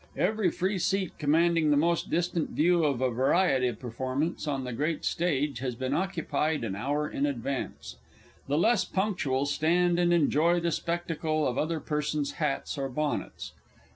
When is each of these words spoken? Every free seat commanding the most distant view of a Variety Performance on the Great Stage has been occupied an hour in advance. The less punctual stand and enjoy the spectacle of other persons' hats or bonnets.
Every 0.17 0.49
free 0.49 0.79
seat 0.79 1.11
commanding 1.19 1.69
the 1.69 1.77
most 1.77 2.09
distant 2.09 2.49
view 2.49 2.83
of 2.85 3.01
a 3.01 3.11
Variety 3.11 3.71
Performance 3.73 4.47
on 4.47 4.63
the 4.63 4.73
Great 4.73 5.05
Stage 5.05 5.59
has 5.59 5.75
been 5.75 5.93
occupied 5.93 6.63
an 6.63 6.75
hour 6.75 7.07
in 7.07 7.27
advance. 7.27 7.97
The 8.47 8.57
less 8.57 8.83
punctual 8.83 9.45
stand 9.45 9.99
and 9.99 10.11
enjoy 10.11 10.59
the 10.59 10.71
spectacle 10.71 11.47
of 11.47 11.59
other 11.59 11.79
persons' 11.79 12.31
hats 12.41 12.79
or 12.79 12.89
bonnets. 12.89 13.51